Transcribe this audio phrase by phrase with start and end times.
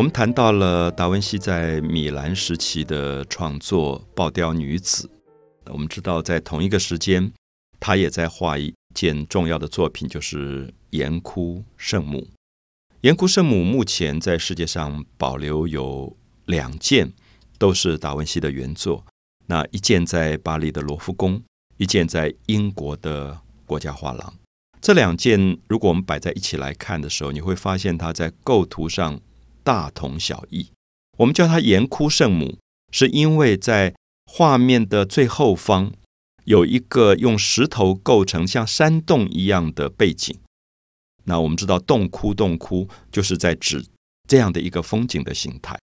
[0.00, 5.06] 我们谈到了达文西在米兰时期的创作《爆雕女子》，
[5.70, 7.30] 我们知道在同一个时间，
[7.78, 12.20] 他也在画一件重要的作品，就是《岩窟圣母》。
[13.02, 17.12] 《岩窟圣母》目前在世界上保留有两件，
[17.58, 19.04] 都是达文西的原作。
[19.48, 21.42] 那一件在巴黎的罗浮宫，
[21.76, 24.32] 一件在英国的国家画廊。
[24.80, 29.20] 这两件，如果我们摆在一起来看的时候，你会发现它在构图上。
[29.62, 30.70] 大同小异。
[31.18, 32.58] 我们叫它岩窟圣母，
[32.90, 33.94] 是因为在
[34.26, 35.92] 画面的最后方
[36.44, 40.38] 有一个用石头构成像山洞一样的背景。
[41.24, 43.84] 那我们知道洞窟，洞窟就是在指
[44.26, 45.78] 这样的一个风景的形态。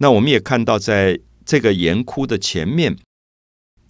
[0.00, 2.98] 那我们也看到，在这个岩窟的前面，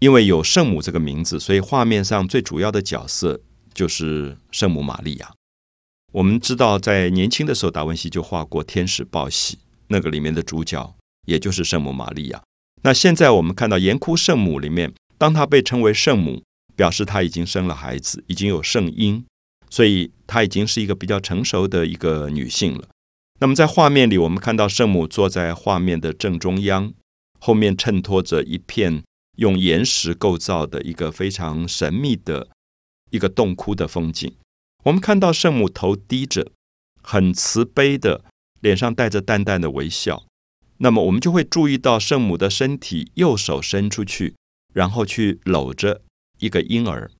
[0.00, 3.40] 因为有圣母这个名字，所以画面上最主要的角色
[3.72, 5.32] 就是圣母玛利亚。
[6.14, 9.56] 我们知道，在年轻的时候，达文西就画过《天使报喜》，
[9.88, 10.94] 那个里面的主角
[11.26, 12.40] 也就是圣母玛利亚。
[12.82, 16.44] 那现在我们看到《岩窟圣母》里面，当她被称为圣母，
[16.76, 19.24] 表示她已经生了孩子，已经有圣婴，
[19.68, 22.86] 所以她已经是一个比较成熟的一个女性了。
[23.40, 26.94] 那么在画面里，我们看到圣母坐在画面的正中央，
[27.40, 29.02] 后面衬托着一片
[29.38, 32.46] 用岩石构造的一个非常神秘的
[33.10, 34.32] 一个洞窟的风景。
[34.84, 36.52] 我们看到圣母头低着，
[37.02, 38.22] 很慈悲的
[38.60, 40.24] 脸上带着淡淡的微笑。
[40.78, 44.34] 那么我们就会注意到圣母的身体，右手伸出去，
[44.74, 46.02] 然后去搂着
[46.38, 47.10] 一个婴儿。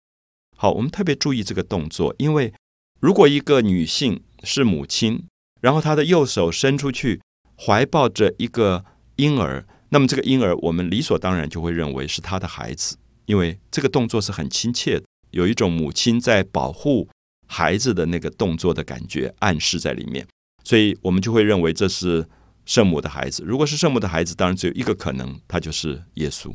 [0.55, 2.53] 好，我们特别注意这个动作，因为
[3.01, 5.25] 如果一个女性是母亲，
[5.63, 7.23] 然后她的右手伸出去，
[7.57, 8.85] 怀抱着一个
[9.17, 17.09] 婴儿，那么这个婴儿我们理所当然就会认为是她的孩子，因为这个动作是很亲切的，有一种母亲在保护。
[17.47, 20.27] 孩子的那个动作的感觉暗示在里面，
[20.65, 22.27] 所以我们就会认为这是
[22.65, 23.43] 圣母的孩子。
[23.45, 26.55] 如果是圣母的孩子，当然只有一个可能，他就是耶稣。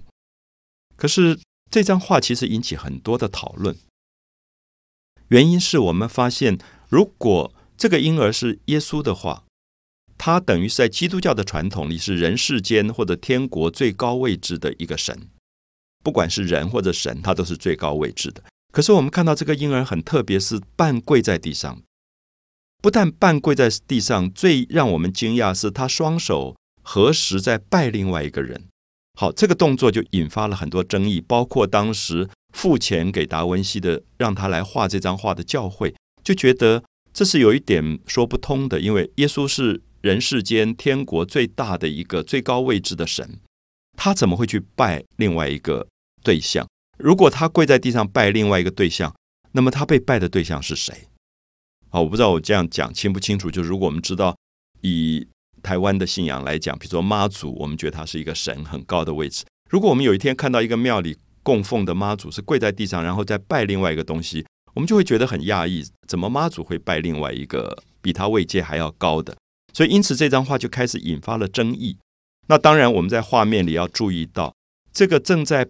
[0.95, 1.39] 可是
[1.71, 3.77] 这张画其实引起很多的讨论，
[5.29, 6.57] 原因是我们发现，
[6.89, 9.45] 如果这个婴儿是耶稣的话，
[10.17, 15.29] 他等于是在基督教的传统里是人世间或者天国最高位置的一个神，
[16.03, 18.43] 不管是人或者神，他都是最高位置的。
[18.71, 21.81] 可是我们看到这个婴儿很特别，是半跪在地上。
[22.81, 28.67] 不但半跪在地上，最让我们惊讶是他双手合十在拜另外一个人。
[29.19, 35.93] 好，这个动作就引发了很多争议，包括当时付钱给达文西的，让他来画这张画的教会，
[36.23, 38.79] 就觉得这是有一点说不通的。
[38.79, 43.41] 因为耶稣是人世间天国最大的一个最高位置的神，
[43.97, 45.87] 他怎么会去拜另外一个
[46.23, 46.65] 对象？
[46.99, 49.15] 如果他跪在地上拜另外一个对象，
[49.53, 51.07] 那么他被拜的对象是谁？
[51.89, 53.49] 好，我不知道我这样讲清不清楚。
[53.49, 54.37] 就是如果我们知道
[54.81, 55.25] 以
[55.63, 59.45] 台湾的信仰来讲，比如说妈祖，我们觉得他是一个神很高的位置。
[59.69, 69.35] 如果我们有一天看到一个庙里供奉的妈祖是跪在地上，然后再拜另外一个东西，我们就会觉得很讶异，怎么妈祖会拜另外一个比他位阶还要高的？
[69.73, 71.97] 所以因此这张画就开始引发了争议。
[72.47, 74.53] 那当然我们在画面里要注意到
[74.91, 75.69] 这个正在。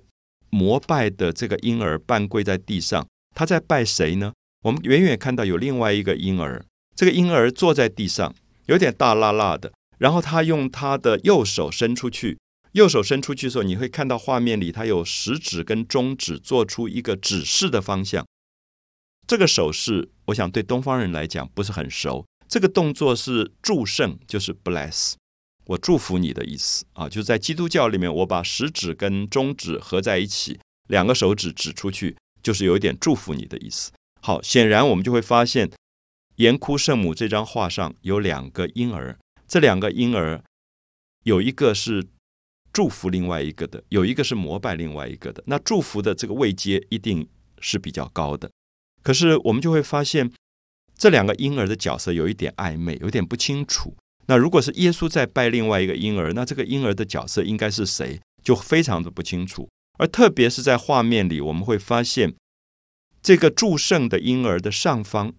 [0.50, 4.34] 膜拜的这个婴儿半跪在地上，他在拜谁呢？
[4.64, 6.66] 我们远远看到有另外一个婴儿，
[6.96, 8.34] 这个婴儿坐在地上，
[8.66, 9.72] 有点大辣辣的。
[9.98, 12.38] 然后他用他的右手伸出去，
[12.72, 18.26] 右手伸出去的时候，你会看到画面里他有食指跟中指做出一个指示的方向。
[19.28, 22.26] 这个手势，我想对东方人来讲不是很熟。
[22.48, 25.14] 这个动作是祝圣，就是 bless。
[25.70, 33.92] 我祝福你的意思啊，就是在基督教里面，我把食指跟中指合在一起，两个手指指出去，就是有一点祝福你的意思。
[34.20, 35.70] 好，显然我们就会发现，
[36.38, 40.44] 岩窟圣母这张画上有两个婴儿，这两个婴儿
[41.24, 42.08] 有一个是
[42.74, 45.44] 祝福另外一个的，有一个是膜拜另外一个的。
[45.46, 47.30] 那祝福的这个位阶一定
[47.60, 48.50] 是比较高的，
[49.04, 50.32] 可是我们就会发现，
[50.98, 53.96] 这两个婴儿的角色有一点暧昧，有点不清楚。
[54.30, 59.68] 那如果是耶稣在拜另外一个婴儿，那这个婴儿的角色应该是谁，就非常的不清楚。
[59.98, 62.36] 而特别是在画面里，我们会发现
[63.24, 65.34] 这个祝圣的婴儿的上方，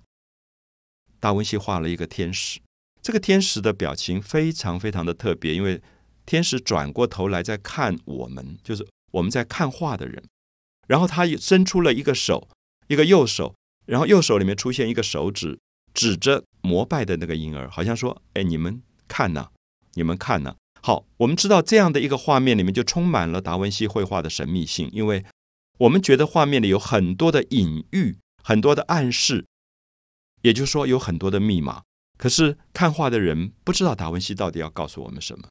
[1.20, 2.58] 达文西画了一个天使。
[3.00, 5.80] 这个天使的表情非常非常的特别，因为
[6.26, 10.20] 天使转过头来在看我们，就是我们在看画的人。
[10.88, 12.48] 然后他伸出了一个手，
[12.88, 13.54] 一个右手，
[13.86, 15.60] 然后右手里面出现一个手指。
[15.92, 19.48] 指着膜拜的那个婴儿，好像说：“哎，你们看呐，
[19.94, 25.24] 你们看呐。”好，我们知道这样的一个画面里面就充满了达文西绘画的神秘性，因为
[25.78, 29.44] 我们觉得画面里有很多的隐喻，很多的暗示，
[30.40, 31.82] 也就是说有很多的密码。
[32.16, 35.48] 可是看画的人不知道达文西到底要告诉我们什么。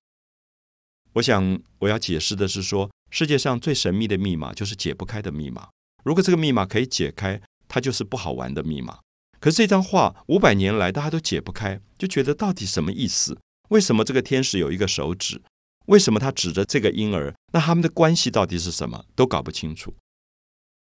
[1.14, 5.70] 我想我要解释的是说，世界上最神秘的密码就是解不开的密码。
[6.04, 9.00] 如果这个密码可以解开，它就是不好玩的密码。
[9.40, 13.38] 可是这张画五百年来大家都解不开，就觉得到底什么意思？
[13.70, 15.42] 为什么这个天使有一个手指？
[15.86, 17.34] 为什么他指着这个婴儿？
[17.54, 19.06] 那他们的关系到底是什么？
[19.16, 19.96] 都搞不清楚。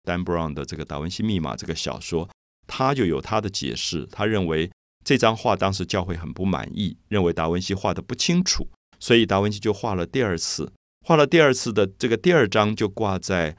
[0.03, 2.29] Dan Brown 的这个《达文西密码》这个小说，
[2.67, 4.07] 他就有他的解释。
[4.11, 4.71] 他认为
[5.03, 8.67] 这张画当时教会很不满意，认为达文西画的不清楚，
[8.99, 10.71] 所以达文西就画了第二次，
[11.05, 13.57] 画了第二次的这个第二张就挂在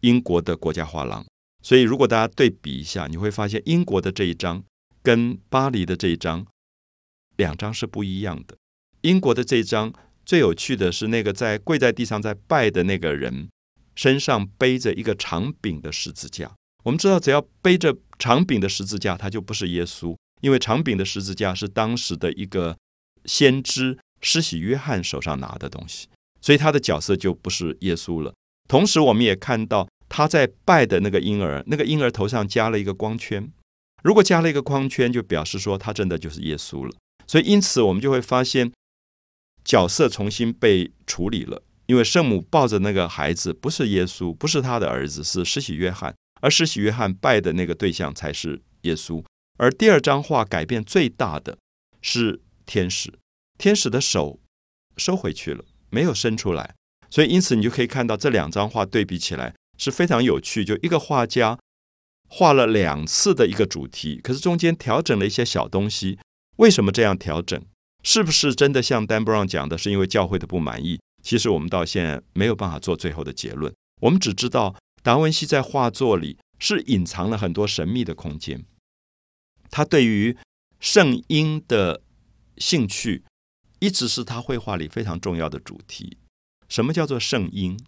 [0.00, 1.26] 英国的国家画廊。
[1.64, 4.62] 所以如果大家对比一下，你会发现英国的这一张
[5.02, 6.46] 跟巴黎的这一张
[7.36, 8.56] 两张是不一样的。
[9.00, 9.92] 英国的这一张。
[10.26, 13.50] 最有趣的是，那个在跪在地上在拜的那个人，
[13.94, 16.50] 身上背着一个长柄的十字架。
[16.82, 22.74] 我们知道，只要背着长柄的十字架，他就不是耶稣，因为长柄的十字架是当时的一个
[23.26, 26.08] 先知施洗约翰手上拿的东西，
[26.40, 28.32] 所以他的角色就不是耶稣了。
[28.66, 33.50] 同时，我们也看到他在拜的那个婴儿，那个婴儿头上加了一个光圈。
[34.04, 36.92] 如果加了一个光圈，就表示说他真的就是耶稣了。
[37.26, 38.70] 所以，因此我们就会发现。
[39.64, 49.24] 角色重新被处理了，因为圣母抱着那个孩子不是耶稣，不是他的儿子，是施洗约翰，而施洗约翰拜的那个对象才是耶稣。
[49.56, 51.56] 而第二张画改变最大的
[52.02, 53.18] 是天使，
[53.56, 54.38] 天使的手
[54.98, 56.74] 收回去了，没有伸出来，
[57.08, 60.64] 所以因此你就可以看到这两张画对比起来是非常有趣。
[60.64, 61.58] 就一个画家
[62.28, 66.18] 画了两次的一个主题，可是中间调整了一些小东西，
[66.56, 67.60] 为什么这样调整？
[68.02, 71.00] 是不是真的像 Dan Brown 讲的，是因为教会的不满意？
[71.22, 73.72] 其实我们到现在没有办法做最后的结论。
[74.02, 78.64] 我们只知道达文西在画作里是隐藏了很多神秘的空间。
[79.70, 80.36] 他对于
[80.78, 82.02] 圣婴的
[82.58, 83.24] 兴趣，
[83.78, 86.18] 一直是他绘画里非常重要的主题。
[86.68, 87.78] 什么叫做圣婴？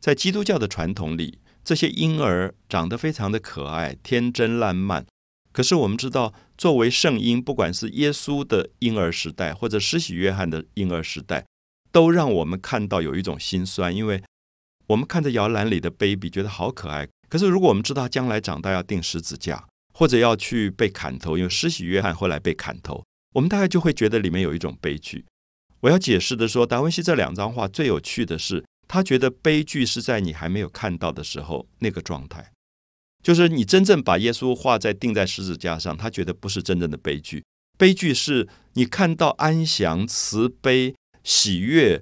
[0.00, 5.04] 在基督教的传统里，这些婴儿长得非常的可爱、天真烂漫。
[5.52, 11.46] 可是我们知道，作为圣婴，不管是耶稣的婴儿时代，或者施洗约翰的婴儿时代，
[11.90, 14.22] 都让我们看到有一种心酸，因为
[14.88, 17.08] 我们看着摇篮里的 baby 觉得好可爱。
[17.28, 23.02] 可是如果我们知道将来长大要钉十字架，或者要去被砍头，因为施洗约翰后来被砍头，
[23.34, 25.24] 我们大概就会觉得里面有一种悲剧。
[25.80, 32.52] 我要解释的说，达文西这两张画最有趣的是，他觉得悲剧是在你还没有看到的时候那个状态。
[33.22, 37.42] 就是你真正把耶稣画在钉在十字架上，他觉得不是真正的悲剧。
[37.76, 40.94] 悲剧是你看到安详、慈悲、
[41.24, 42.00] 喜悦，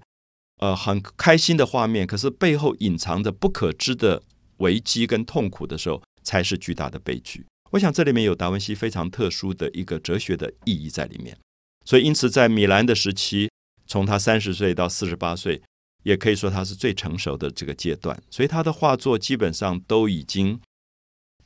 [0.60, 4.22] 呃，很开心的画面，可是背后隐藏着不可知的
[4.58, 7.46] 危机跟痛苦的时候，才是巨大的悲剧。
[7.70, 11.36] 我想这里面有达文西非常特殊的一个哲学的意义在里面。
[11.84, 13.50] 所以，因此在米兰的时期，
[13.86, 15.60] 从他三十岁到四十八岁，
[16.04, 18.22] 也可以说他是最成熟的这个阶段。
[18.30, 20.60] 所以他的画作基本上都已经。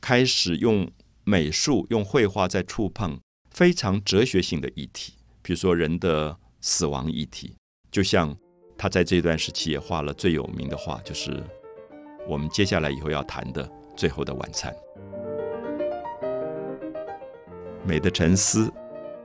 [0.01, 0.89] 开始用
[1.25, 3.19] 美术、用绘画在触碰
[3.51, 5.11] 非常哲学性的议题，
[5.41, 7.53] 比如说人的死亡议题。
[7.91, 8.33] 就像
[8.77, 11.43] 他在这段时期也画了最有名的画，就是
[12.25, 14.73] 我们接下来以后要谈的《最后的晚餐》。
[17.85, 18.71] 美的沉思，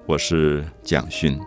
[0.06, 1.40] 我是蒋勋。